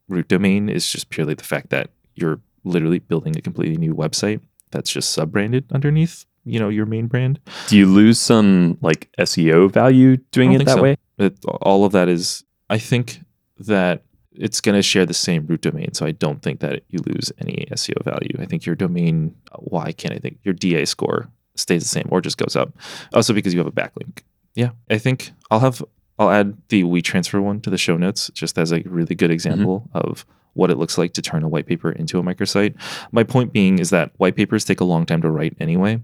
[0.08, 4.40] root domain is just purely the fact that you're literally building a completely new website
[4.70, 7.40] that's just sub branded underneath you know your main brand.
[7.66, 10.82] Do you lose some like seo value doing it that so.
[10.82, 10.96] way?
[11.18, 13.20] It, all of that is i think
[13.58, 16.98] that it's going to share the same root domain so i don't think that you
[17.06, 18.36] lose any seo value.
[18.38, 22.06] I think your domain uh, why can't i think your da score stays the same
[22.10, 22.72] or just goes up.
[23.14, 24.20] Also because you have a backlink.
[24.54, 25.82] Yeah i think i'll have
[26.18, 29.88] I'll add the WeTransfer one to the show notes just as a really good example
[29.88, 29.98] mm-hmm.
[29.98, 32.74] of what it looks like to turn a white paper into a microsite.
[33.12, 36.00] My point being is that white papers take a long time to write anyway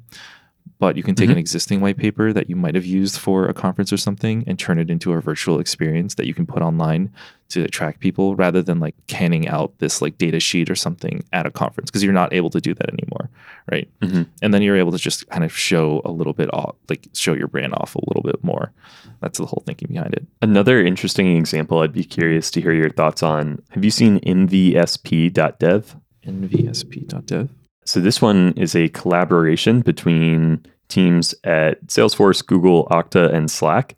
[0.83, 1.35] but you can take mm-hmm.
[1.35, 4.59] an existing white paper that you might have used for a conference or something and
[4.59, 7.09] turn it into a virtual experience that you can put online
[7.51, 11.47] to attract people rather than like canning out this like data sheet or something at
[11.47, 13.31] a conference because you're not able to do that anymore
[13.71, 13.89] right?
[14.01, 14.23] Mm-hmm.
[14.43, 17.33] and then you're able to just kind of show a little bit off like show
[17.33, 18.73] your brand off a little bit more.
[19.21, 20.27] That's the whole thinking behind it.
[20.41, 25.97] Another interesting example i'd be curious to hear your thoughts on have you seen mvsp.dev
[26.27, 27.51] mvsp.dev
[27.85, 33.97] so this one is a collaboration between teams at Salesforce, Google, Okta, and Slack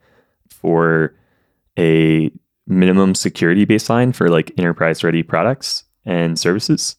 [0.48, 1.14] for
[1.78, 2.30] a
[2.66, 6.96] minimum security baseline for like enterprise ready products and services.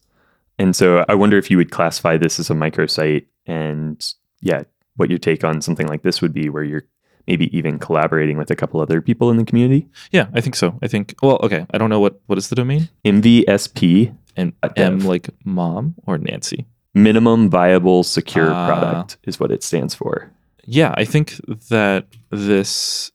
[0.58, 4.04] And so I wonder if you would classify this as a microsite and
[4.40, 4.62] yeah,
[4.96, 6.84] what your take on something like this would be where you're
[7.26, 9.88] maybe even collaborating with a couple other people in the community.
[10.12, 10.78] Yeah, I think so.
[10.82, 11.66] I think well, okay.
[11.72, 12.88] I don't know what what is the domain?
[13.04, 14.52] MVSP And.
[14.76, 16.66] M like mom or Nancy.
[16.96, 18.66] Minimum viable secure Ah.
[18.66, 20.30] product is what it stands for.
[20.64, 21.34] Yeah, I think
[21.68, 23.12] that this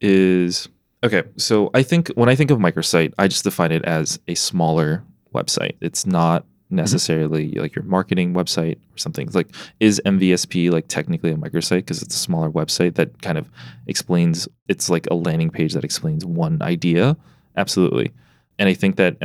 [0.00, 0.68] is
[1.02, 1.22] okay.
[1.36, 5.02] So I think when I think of microsite, I just define it as a smaller
[5.34, 5.74] website.
[5.80, 9.26] It's not necessarily like your marketing website or something.
[9.26, 9.48] It's like
[9.80, 13.50] is MVSP like technically a microsite because it's a smaller website that kind of
[13.86, 17.16] explains it's like a landing page that explains one idea.
[17.56, 18.12] Absolutely.
[18.58, 19.16] And I think that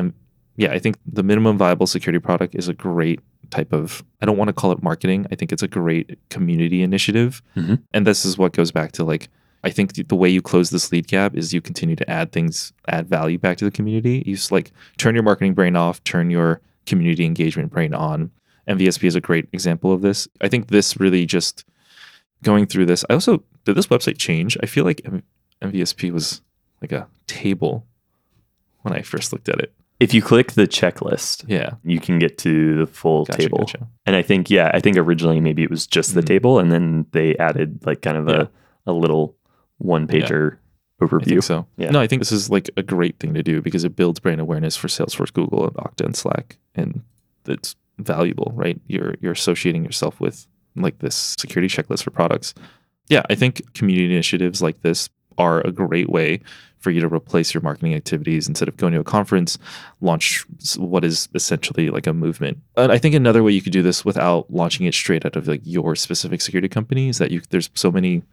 [0.60, 4.38] yeah, I think the minimum viable security product is a great type of I don't
[4.38, 5.26] want to call it marketing.
[5.32, 7.42] I think it's a great community initiative.
[7.56, 7.82] Mhm.
[7.94, 9.30] And this is what goes back to like
[9.64, 12.72] I think the- way you close this lead gap is you continue to add things,
[12.88, 14.24] add value back to the community.
[14.26, 18.32] You just like turn your marketing brain off, turn your community engagement brain on.
[18.68, 20.28] MVSP is a great example of this.
[20.42, 21.66] I think this really just
[22.44, 23.04] going through this.
[23.10, 24.58] I also did this website change.
[24.64, 25.02] I feel like
[25.62, 26.42] MVSP was
[26.82, 27.86] like a table
[28.84, 29.74] when I first looked at it.
[30.00, 33.58] If you click the checklist, Yeah, you can get to the full gotcha, table.
[33.60, 33.88] gotcha.
[34.06, 36.26] And I think, yeah, I think originally maybe it was just the Mhm.
[36.26, 38.46] table and then they added like kind of Yeah.
[38.88, 39.36] a, a little
[39.78, 40.58] one pager
[41.02, 41.26] I overview.
[41.26, 41.66] think so.
[41.78, 41.92] Yeah.
[41.92, 44.40] No, I think this is like a great thing to do because it builds brand
[44.42, 47.02] awareness for Salesforce, Google, and Okta and Slack, and
[47.46, 48.80] it's valuable, right?
[48.88, 52.54] You're you're associating yourself with like this security checklist for products.
[53.10, 56.42] Yeah, I think community initiatives like this are a great way
[56.80, 59.58] for you to replace your marketing activities instead of going to a conference,
[60.02, 60.46] launch
[60.78, 62.58] what is essentially like a movement.
[62.78, 65.48] And I think another way you could do this without launching it straight out of
[65.48, 68.24] like your specific security company is that you there's so many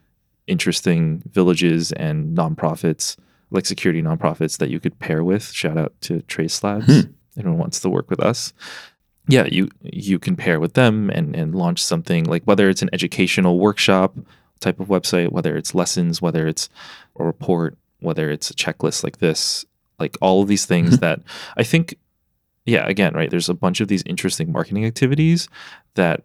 [0.46, 3.16] interesting villages and nonprofits,
[3.50, 5.50] like security nonprofits that you could pair with.
[5.50, 6.86] Shout out to Trace Labs.
[6.86, 7.10] Hmm.
[7.36, 8.52] Anyone wants to work with us.
[9.28, 12.90] Yeah, you you can pair with them and and launch something like whether it's an
[12.92, 14.14] educational workshop
[14.60, 16.68] type of website, whether it's lessons, whether it's
[17.18, 19.64] a report, whether it's a checklist like this,
[19.98, 21.20] like all of these things that
[21.56, 21.96] I think
[22.66, 25.48] yeah, again, right, there's a bunch of these interesting marketing activities
[25.94, 26.24] that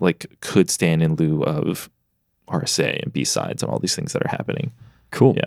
[0.00, 1.88] like could stand in lieu of
[2.48, 4.72] RSA and BSides and all these things that are happening.
[5.12, 5.34] Cool.
[5.36, 5.44] Yeah.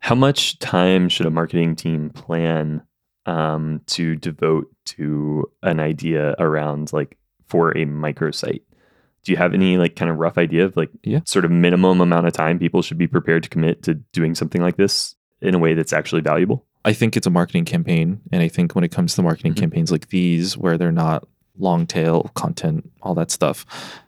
[0.00, 2.82] How much time should a marketing team plan
[3.26, 7.16] um, to devote to an idea around like
[7.46, 8.62] for a microsite?
[9.24, 11.20] Do you have any like kind of rough idea of like Yeah.
[11.24, 14.62] sort of minimum amount of time people should be prepared to commit to doing something
[14.62, 16.64] like this in a way that's actually valuable?
[16.84, 18.20] I think it's a marketing campaign.
[18.32, 19.58] And I think when it comes to marketing Mhm.
[19.58, 21.28] campaigns like these, where they're not
[21.58, 23.66] long tail content, all that stuff,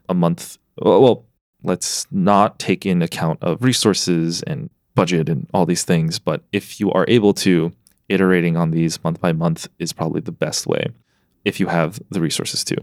[0.08, 1.24] a month, well, well,
[1.62, 6.18] let's not take in account of resources and budget and all these things.
[6.18, 7.72] But if you are able to,
[8.08, 10.86] iterating on these month by month is probably the best way
[11.44, 12.76] if you have the resources to.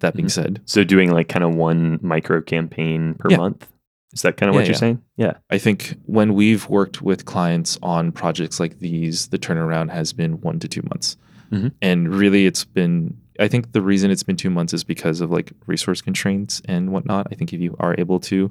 [0.00, 0.30] That being Mhm.
[0.32, 3.36] said, So doing like kind of one micro campaign per Yeah.
[3.36, 3.66] month.
[4.12, 4.78] Is that kind of Yeah, what you're yeah.
[4.78, 5.02] saying?
[5.16, 5.32] Yeah.
[5.50, 10.40] I think when we've worked with clients on projects like these, the turnaround has been
[10.40, 11.16] one to two months.
[11.52, 11.72] Mhm.
[11.80, 15.30] And really, it's been, I think the reason it's been two months is because of
[15.30, 17.28] like resource constraints and whatnot.
[17.30, 18.50] I think if you are able to,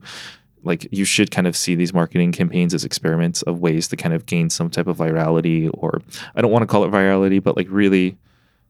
[0.63, 4.13] like, you should kind of see these marketing campaigns as experiments of ways to kind
[4.13, 6.01] of gain some type of virality, or
[6.35, 8.17] I don't want to call it virality, but like, really,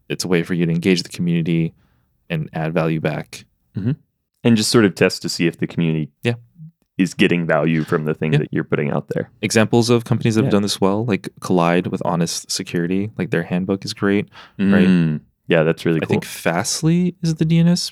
[0.08, 1.74] it's a way for you to engage the community
[2.30, 3.46] and add value back.
[3.76, 6.36] And just sort of test to see if the community Yeah.
[6.98, 8.40] is getting value from the thing Yeah.
[8.40, 9.30] that you're putting out there.
[9.42, 10.46] Examples of companies that Yeah.
[10.48, 14.28] have done this well, like Kolide with Honest Security, like their handbook is great.
[14.58, 14.88] Right.
[14.88, 15.22] Mm.
[15.48, 16.06] Yeah, that's really cool.
[16.06, 17.92] I think Fastly is the DNS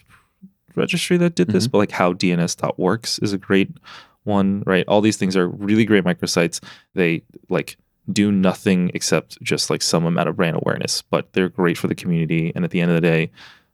[0.75, 1.53] registry that did Mm-hmm.
[1.53, 3.71] this, but like how DNS.works is a great
[4.23, 4.85] one, right?
[4.87, 6.61] All these things are really great microsites.
[6.93, 7.77] They like
[8.11, 11.95] do nothing except just like some amount of brand awareness, but they're great for the
[11.95, 12.51] community.
[12.55, 13.31] And at the end of the day,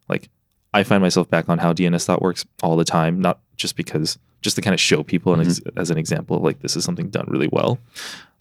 [0.10, 0.30] like
[0.73, 4.17] I find myself back on how DNS thought works all the time, not just because,
[4.41, 5.77] just to kind of show people Mm-hmm.
[5.79, 7.77] as an example like this is something done really well.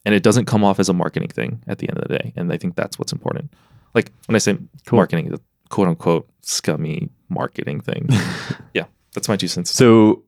[0.04, 2.32] And it doesn't come off as a marketing thing at the end of the day.
[2.36, 3.52] And I think that's what's important.
[3.94, 4.96] Like when I say Cool.
[4.96, 8.08] marketing, the quote unquote scummy marketing thing.
[8.74, 9.70] yeah, that's my two cents.
[9.70, 10.22] So,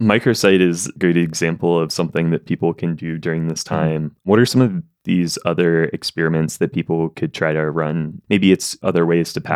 [0.00, 3.74] microsite is a great example of something that people can do during this Mm-hmm.
[3.74, 4.16] time.
[4.24, 8.20] What are some of these other experiments that people could try to run?
[8.28, 9.48] Maybe it's other ways to Mm-hmm.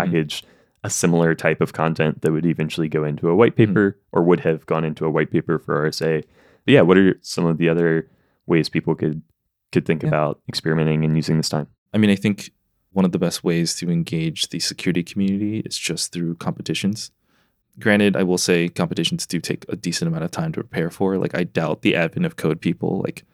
[0.86, 3.72] A similar type of content that would eventually go into a white Mm-hmm.
[3.72, 6.22] paper or would have gone into a white paper for RSA.
[6.64, 8.08] But yeah, what are some of the other
[8.46, 9.22] ways people could
[9.72, 10.08] could think Yeah.
[10.10, 11.66] about experimenting and using this time?
[11.92, 12.50] I mean, I think
[12.92, 17.10] one of the best ways to engage the security community is just through competitions.
[17.78, 21.18] granted, I will say competitions do take a decent amount of time to prepare for.
[21.18, 23.24] Like I doubt the advent of code people like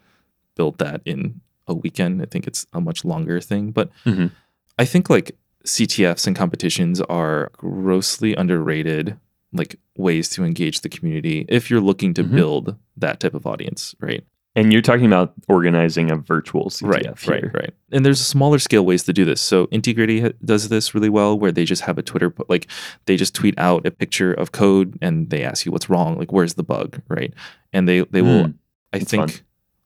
[0.56, 2.20] built that in a weekend.
[2.22, 3.70] I think it's a much longer thing.
[3.70, 4.32] But Mhm.
[4.80, 5.28] I think like
[5.64, 9.16] CTFs and competitions are grossly underrated
[9.52, 12.34] like ways to engage the community if you're looking to Mhm.
[12.34, 14.24] build that type of audience, right?
[14.54, 17.50] And you're talking about organizing a virtual CTF right, here.
[17.52, 17.74] right, right.
[17.90, 19.40] And there's smaller scale ways to do this.
[19.40, 22.66] So Intigriti does this really well, where they just have a Twitter, like
[23.06, 26.32] they just tweet out a picture of code and they ask you what's wrong, like
[26.32, 27.32] where's the bug, right?
[27.72, 28.54] And they they will, Mm,
[28.92, 29.40] I think, fun.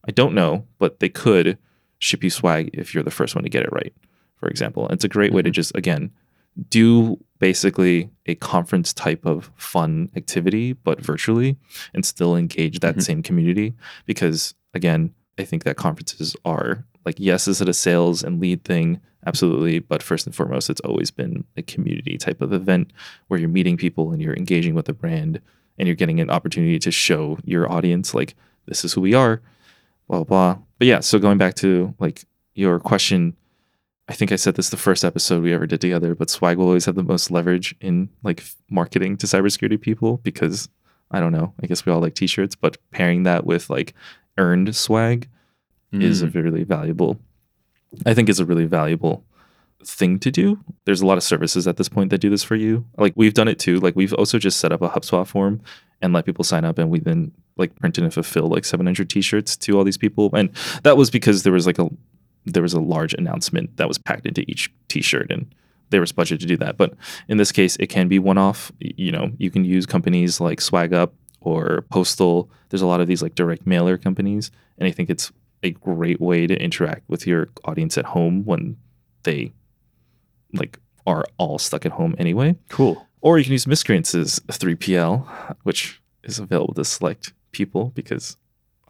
[0.07, 1.57] I don't know, but they could
[1.99, 3.93] ship you swag if you're the first one to get it right.
[4.37, 5.53] For example, it's a great way to Mhm.
[5.53, 6.11] just again
[6.69, 11.55] do basically a conference type of fun activity, but virtually,
[11.93, 13.03] and still engage that Mhm.
[13.03, 13.73] same community.
[14.07, 18.63] Because again, I think that conferences are like, yes, is it a sales and lead
[18.63, 18.99] thing?
[19.25, 19.77] Absolutely.
[19.79, 22.91] But first and foremost, it's always been a community type of event
[23.27, 25.39] where you're meeting people and you're engaging with the brand
[25.77, 28.33] and you're getting an opportunity to show your audience, like,
[28.65, 29.41] this is who we are,
[30.07, 30.63] blah, blah, blah.
[30.79, 33.35] But yeah, so going back to like your question,
[34.09, 36.67] I think I said this the first episode we ever did together, but swag will
[36.67, 40.69] always have the most leverage in like marketing to cybersecurity people because
[41.11, 41.53] I don't know.
[41.61, 43.93] I guess we all like t-shirts, but pairing that with like
[44.37, 45.27] earned swag
[45.91, 46.35] is a Mm.
[46.35, 47.19] really valuable
[48.05, 49.23] I think is a really valuable
[49.85, 50.59] thing to do.
[50.85, 52.85] There's a lot of services at this point that do this for you.
[52.97, 53.79] Like we've done it too.
[53.79, 55.61] Like we've also just set up a HubSpot form
[56.01, 59.55] and let people sign up and we then like print and fulfill like 700 t-shirts
[59.57, 60.29] to all these people.
[60.33, 60.49] And
[60.83, 61.89] that was because there was like a
[62.53, 65.53] there was a large announcement that was packed into each t-shirt and
[65.89, 66.77] there was budget to do that.
[66.77, 66.93] But
[67.27, 68.71] in this case, it can be one off.
[68.79, 72.49] You know, you can use companies like SwagUp or Postal.
[72.69, 74.51] There's a lot of these like direct mailer companies.
[74.77, 75.31] And I think it's
[75.63, 78.77] a great way to interact with your audience at home when
[79.23, 79.53] they
[80.53, 82.55] like are all stuck at home anyway.
[82.69, 83.07] Cool.
[83.21, 88.37] Or you can use Miscreants' 3PL, which is available to select people because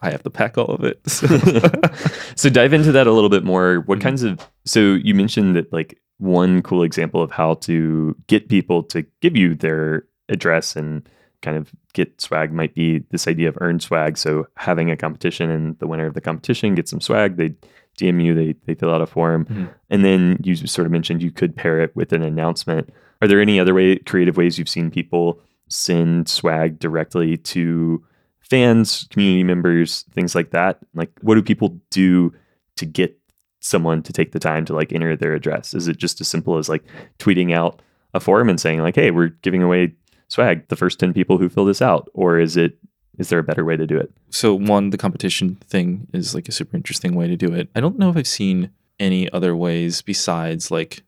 [0.02, 1.00] I have to pack all of it.
[2.36, 3.82] so dive into that a little bit more.
[3.86, 4.02] What Mhm.
[4.04, 8.84] kinds of so you mentioned that like one cool example of how to get people
[8.84, 11.08] to give you their address and
[11.42, 14.18] kind of get swag might be this idea of earned swag.
[14.18, 17.38] So having a competition and the winner of the competition gets some swag.
[17.38, 17.54] They
[18.00, 19.70] DM you, they they fill out a form, Mhm.
[19.90, 22.90] and then you sort of mentioned you could pair it with an announcement.
[23.22, 28.04] Are there any other way creative ways you've seen people send swag directly to
[28.50, 30.80] fans, community members, things like that?
[30.94, 32.34] Like, what do people do
[32.78, 33.18] to get
[33.60, 35.74] someone to take the time to like enter their address?
[35.74, 36.84] Is it just as simple as like
[37.20, 37.82] tweeting out
[38.14, 39.94] a forum and saying like, "Hey, we're giving away
[40.30, 42.78] swag the first 10 people who fill this out?" Or is it
[43.18, 44.12] is there a better way to do it?
[44.30, 47.70] so one, the competition thing is like a super interesting way to do it.
[47.76, 51.04] I don't know if I've seen any other ways besides like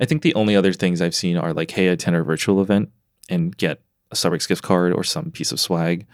[0.00, 2.90] I think the only other things I've seen are like, hey, attend our virtual event
[3.28, 6.06] and get a Starbucks gift card or some piece of swag.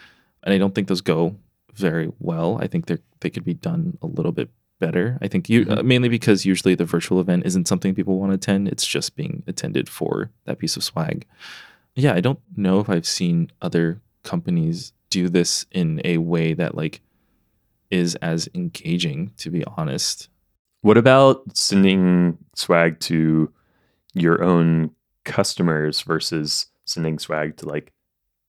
[0.47, 1.37] And I don't think those go
[1.75, 2.59] very well.
[2.63, 5.19] I think they they could be done a little bit better.
[5.21, 5.79] I think you Mhm.
[5.79, 8.69] uh, mainly because usually the virtual event isn't something people want to attend.
[8.69, 11.27] It's just being attended for that piece of swag.
[11.95, 16.75] Yeah, I don't know if I've seen other companies do this in a way that
[16.75, 17.01] like
[17.91, 20.29] is as engaging to be honest.
[20.83, 23.53] What about sending swag to
[24.15, 24.91] your own
[25.25, 27.93] customers versus sending swag to like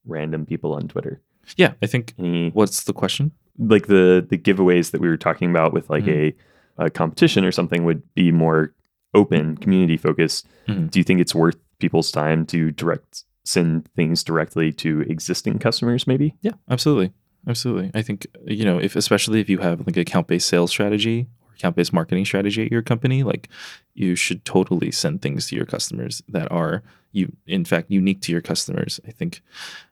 [0.06, 1.22] random people on Twitter?
[1.56, 3.32] Yeah, I think Any what's the question?
[3.60, 6.34] like the the giveaways that we were talking about with like Mhm.
[6.78, 8.74] a, a competition or something would be more
[9.14, 10.46] open, community focused.
[10.68, 10.92] Mhm.
[10.92, 16.06] Do you think it's worth people's time to direct send things directly to existing customers
[16.06, 16.34] maybe?
[16.42, 17.14] Yeah, absolutely.
[17.48, 17.92] Absolutely.
[17.96, 21.54] I think, you know, if especially if you have like account based sales strategy or
[21.56, 23.48] account based marketing strategy at your company, like
[23.96, 26.84] you should totally send things to your customers that are
[27.18, 29.00] you in fact unique to your customers.
[29.08, 29.42] I think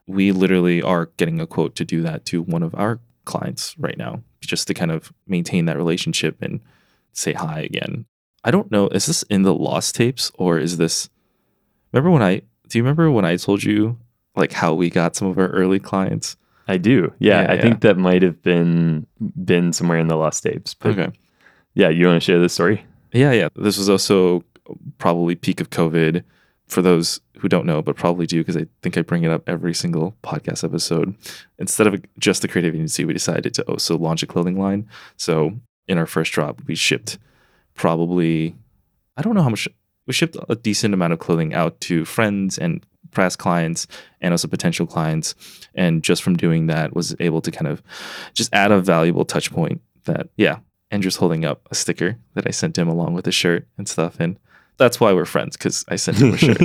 [0.06, 3.98] we literally are getting a quote to do that to one of our clients right
[3.98, 6.60] now, just to kind of maintain that relationship and
[7.12, 8.06] say hi again.
[8.44, 11.08] I don't know, is this in the lost tapes or is this
[11.92, 13.98] remember when I do you remember when I told you
[14.36, 16.36] like how we got some of our early clients?
[16.68, 17.12] I do.
[17.18, 17.62] Yeah, Yeah, I yeah.
[17.62, 19.06] think that might have been
[19.44, 20.74] been somewhere in the lost tapes.
[20.74, 21.10] But Okay.
[21.74, 22.84] yeah, you want to share this story?
[23.12, 23.48] Yeah, yeah.
[23.56, 24.44] This was also
[24.98, 26.22] probably peak of COVID
[26.66, 29.48] for those who don't know, but probably do because I think I bring it up
[29.48, 31.14] every single podcast episode.
[31.58, 34.88] Instead of just the creative agency, we decided to also launch a clothing line.
[35.16, 37.18] So in our first drop, we shipped
[37.74, 38.56] probably,
[39.16, 39.68] I don't know how much,
[40.06, 43.86] we shipped a decent amount of clothing out to friends and past clients
[44.20, 45.34] and also potential clients.
[45.74, 47.82] And just from doing that, was able to kind of
[48.34, 50.58] just add a valuable touch point that, yeah,
[50.90, 54.20] Andrew's holding up a sticker that I sent him along with a shirt and stuff.
[54.20, 54.38] And
[54.78, 56.60] That's why we're friends because I sent him a shirt.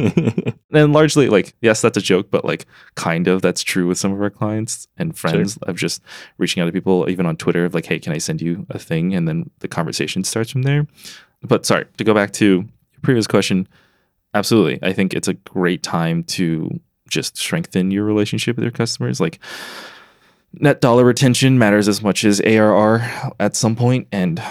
[0.71, 4.11] and largely, like, yes, that's a joke, but like, kind of that's true with some
[4.11, 6.01] of our clients and friends of just
[6.37, 8.77] reaching out to people, even on Twitter, of like, hey, can I send you a
[8.77, 9.15] thing?
[9.15, 10.87] And then the conversation starts from there.
[11.41, 12.65] But sorry, to go back to your
[13.01, 13.67] previous question,
[14.33, 14.79] absolutely.
[14.81, 19.21] I think it's a great time to just strengthen your relationship with your customers.
[19.21, 19.39] Like,
[20.53, 24.41] net dollar retention matters as much as ARR at some point, and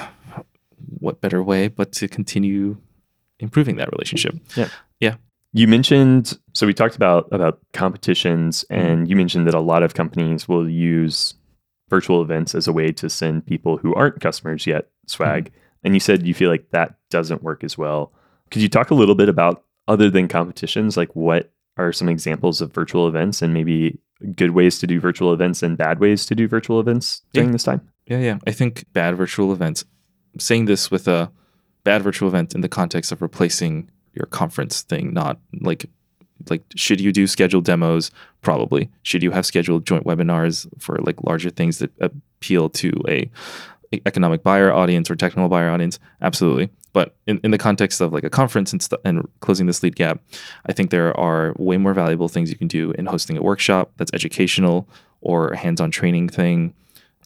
[0.99, 2.77] what better way but to continue
[3.41, 4.37] improving that relationship?
[4.57, 4.69] Yeah.
[5.01, 5.17] Yeah.
[5.53, 8.87] You mentioned so we talked about about competitions mm-hmm.
[8.87, 11.35] and you mentioned that a lot of companies will use
[11.89, 15.47] virtual events as a way to send people who aren't customers yet swag.
[15.47, 15.57] Mm-hmm.
[15.83, 18.13] And you said you feel like that doesn't work as well.
[18.51, 22.61] Could you talk a little bit about other than competitions like what are some examples
[22.61, 23.99] of virtual events and maybe
[24.37, 27.53] good ways to do virtual events and bad ways to do virtual events during Yeah.
[27.53, 27.81] this time?
[28.07, 28.39] Yeah, yeah.
[28.47, 29.85] I think bad virtual events.
[30.35, 31.31] I'm saying this with a
[31.85, 35.89] bad virtual event in the context of replacing your conference thing, not like
[36.49, 38.11] like should you do scheduled demos?
[38.41, 38.91] Probably.
[39.03, 43.31] Should you have scheduled joint webinars for like larger things that appeal to a
[44.07, 45.99] economic buyer audience or technical buyer audience?
[46.23, 46.71] Absolutely.
[46.93, 49.97] But in, in the context of like a conference and, st- and closing this lead
[49.97, 50.21] gap,
[50.67, 53.93] I think there are way more valuable things you can do in hosting a workshop
[53.97, 54.89] that's educational
[55.21, 56.75] or a hands-on training thing.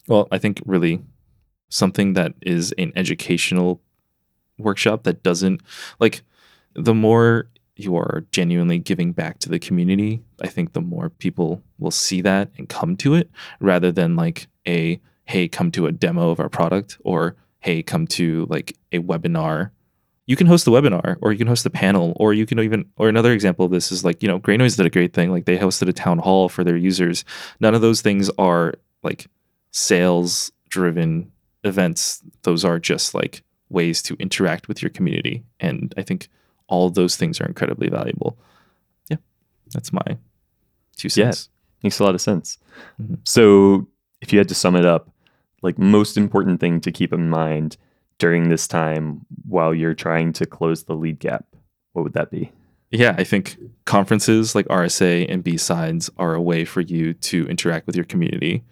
[0.07, 1.01] Well, I think really
[1.69, 3.81] something that is an educational
[4.57, 5.61] workshop that doesn't
[5.99, 6.23] like
[6.73, 11.61] the more you are genuinely giving back to the community, I think the more people
[11.77, 15.91] will see that and come to it rather than like a hey, come to a
[15.91, 19.71] demo of our product or hey, come to like a webinar.
[20.27, 22.85] You can host the webinar or you can host the panel or you can even
[22.97, 25.31] or another example of this is like, you know, GreyNoise did a great thing.
[25.31, 27.25] Like they hosted a town hall for their users.
[27.59, 29.27] None of those things are like
[29.71, 31.31] sales driven
[31.63, 32.23] events.
[32.43, 35.43] Those are just like ways to interact with your community.
[35.59, 36.29] And I think
[36.67, 38.37] all those things are incredibly valuable.
[39.09, 39.17] Yeah.
[39.73, 40.17] That's my
[40.95, 41.49] two cents.
[41.49, 41.83] Yeah.
[41.83, 42.57] Makes a lot of sense.
[43.01, 43.19] Mhm.
[43.27, 43.87] So,
[44.21, 45.11] if you had to sum it up,
[45.61, 47.77] like most important thing to keep in mind
[48.17, 51.45] during this time while you're trying to close the lead gap,
[51.93, 52.51] what would that be?
[52.91, 57.87] Yeah, I think conferences like RSA and BSides are a way for you to interact
[57.87, 58.63] with your community.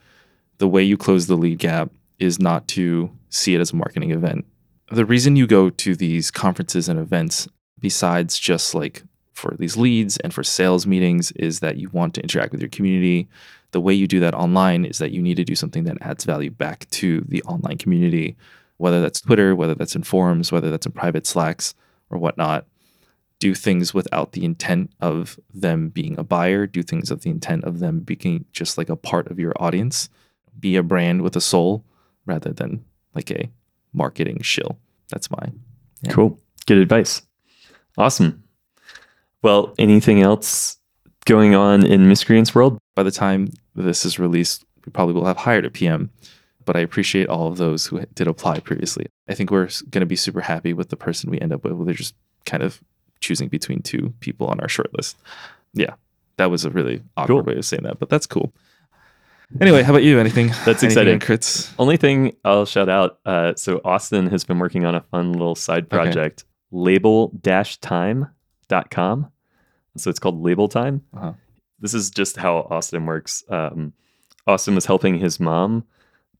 [0.60, 4.12] The way you close the lead gap is not to see it as a marketing
[4.12, 4.46] event.
[4.94, 7.48] The reason you go to these conferences and events,
[7.80, 9.02] besides just like
[9.32, 12.70] for these leads and for sales meetings, is that you want to interact with your
[12.70, 13.28] community.
[13.72, 16.26] The way you do that online is that you need to do something that adds
[16.26, 18.38] value back to the online community,
[18.78, 21.74] whether that's Twitter, whether that's in forums, whether that's in private Slacks
[22.12, 22.68] or whatnot
[23.40, 27.66] do things without the intent of them being a buyer, do things of the intent
[27.66, 30.08] of them being just like a part of your audience,
[30.58, 31.84] be a brand with a soul
[32.26, 33.50] rather than like a
[33.92, 34.78] marketing shill.
[35.10, 35.60] That's mine.
[36.02, 36.12] Yeah.
[36.12, 36.40] Cool.
[36.66, 37.22] Good advice.
[37.98, 38.44] Awesome.
[39.42, 40.78] Well, anything else
[41.26, 42.80] going on in Miscreants World?
[42.96, 46.10] By the time this is released, we probably will have hired a PM,
[46.66, 49.08] but I appreciate all of those who did apply previously.
[49.28, 51.86] I think we're going to be super happy with the person we end up with.
[51.86, 52.82] They're just kind of
[53.20, 55.16] choosing between two people on our shortlist.
[55.74, 55.96] Yeah,
[56.38, 57.54] that was a really awkward Cool.
[57.54, 58.54] way of saying that, but that's cool.
[59.62, 60.20] Anyway, how about you?
[60.20, 60.48] Anything?
[60.66, 61.20] That's exciting.
[61.20, 61.72] Krit's?
[61.78, 63.20] Only thing I'll shout out.
[63.26, 65.96] Uh, so Austin has been working on a fun little side Okay.
[65.98, 69.28] project, label-time.com.
[69.98, 71.02] So it's called Label Time.
[71.16, 71.34] Uh-huh.
[71.80, 73.44] This is just how Austin works.
[73.50, 73.94] Um,
[74.48, 75.84] Austin was helping his mom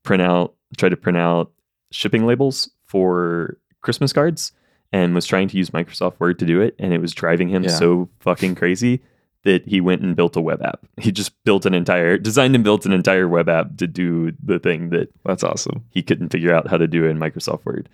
[0.02, 1.52] print out, try to print out
[1.92, 4.52] shipping labels for Christmas cards
[4.92, 6.74] and was trying to use Microsoft Word to do it.
[6.78, 7.70] And it was driving him Yeah.
[7.70, 9.02] so fucking crazy
[9.44, 10.80] that he went and built a web app.
[11.00, 14.58] He just built an entire, designed and built an entire web app to do the
[14.58, 15.84] thing that That's awesome.
[15.90, 17.88] he couldn't figure out how to do in Microsoft Word.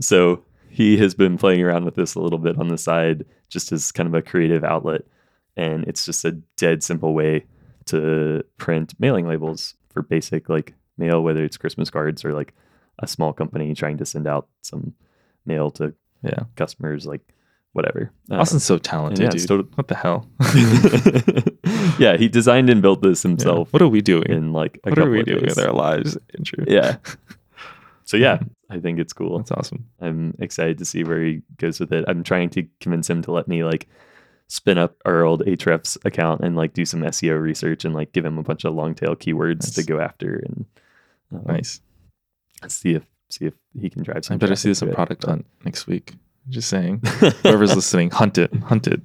[0.00, 3.72] So he has been playing around with this a little bit on the side, just
[3.72, 5.02] as kind of a creative outlet.
[5.56, 7.44] And it's just a dead simple way
[7.86, 12.54] to print mailing labels for basic like mail, whether it's Christmas cards or like
[12.98, 14.94] a small company trying to send out some
[15.46, 16.44] mail to Yeah.
[16.56, 17.22] customers, like
[17.72, 18.10] whatever.
[18.30, 19.48] Uh, Austin's so talented, yeah, dude.
[19.48, 20.26] tot- what the hell?
[21.98, 23.30] yeah, he designed and built this Yeah.
[23.30, 24.24] himself What are we doing?
[24.28, 25.56] in like a what are we of doing days.
[25.56, 26.16] with our lives?
[26.66, 26.96] Yeah.
[28.04, 28.38] So yeah,
[28.70, 29.36] I think it's cool.
[29.36, 29.84] That's awesome.
[30.00, 32.06] I'm excited to see where he goes with it.
[32.08, 33.86] I'm trying to convince him to let me like
[34.46, 38.24] spin up our old Ahrefs account and like do some SEO research and like give
[38.24, 40.64] him a bunch of long tail keywords to go after and
[41.34, 41.82] um, Nice.
[42.62, 44.36] Let's see if see if he can drive some.
[44.36, 44.90] I better see this on.
[44.90, 46.14] Product Hunt next week.
[46.48, 47.00] Just saying.
[47.42, 48.54] Whoever's listening, hunt it.
[48.64, 49.00] Hunt it.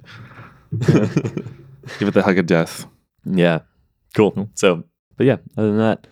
[1.98, 2.86] Give it the hug of death.
[3.24, 3.60] yeah,
[4.14, 4.48] cool.
[4.54, 4.84] So,
[5.16, 6.06] but yeah, other than that,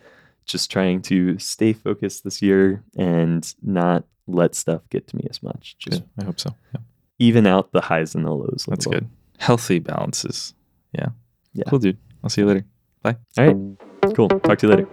[0.45, 5.41] just trying to stay focused this year and not let stuff get to me as
[5.41, 5.75] much.
[5.79, 6.09] Just Good.
[6.21, 6.55] I hope so.
[6.73, 6.81] Yeah.
[7.19, 8.65] even out the highs and the lows.
[8.69, 9.01] That's little.
[9.01, 9.09] good.
[9.39, 10.53] Healthy balances.
[10.93, 11.09] Yeah.
[11.53, 11.63] Yeah.
[11.67, 11.97] Cool, dude.
[12.23, 12.65] I'll see you later.
[13.01, 13.17] Bye.
[13.37, 14.15] All right.
[14.15, 14.29] Cool.
[14.29, 14.87] Talk to you later.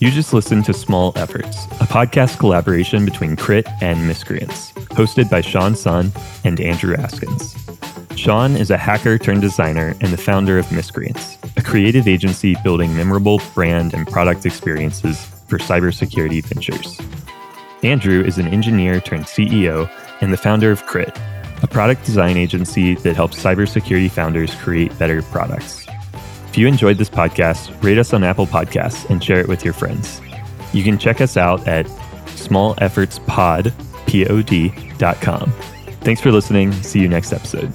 [0.00, 5.42] You just listened to Small Efforts, a podcast collaboration between Krit and Miscreants, hosted by
[5.42, 6.10] Sean Sun
[6.42, 7.54] and Andrew Askins.
[8.16, 12.96] Sean is a hacker turned designer and the founder of Miscreants, a creative agency building
[12.96, 16.98] memorable brand and product experiences for cybersecurity ventures.
[17.82, 19.86] Andrew is an engineer turned CEO
[20.22, 21.14] and the founder of Krit,
[21.62, 25.79] a product design agency that helps cybersecurity founders create better products.
[26.50, 29.72] If you enjoyed this podcast, rate us on Apple Podcasts and share it with your
[29.72, 30.20] friends.
[30.72, 31.86] You can check us out at
[32.26, 33.72] smalleffortspod,
[34.06, 35.52] P-O-D, dot com.
[36.00, 36.72] Thanks for listening.
[36.82, 37.72] See you next episode.